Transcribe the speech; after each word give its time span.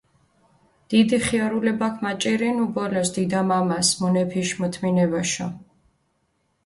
დიდი 0.91 1.17
ხიარულებაქ 1.25 1.95
მაჭირუნუ 2.03 2.65
ბოლოს 2.75 3.09
დიდა-მამასჷ 3.15 3.91
მუნეფიში 3.99 4.55
მოთმინებაშო. 4.59 5.47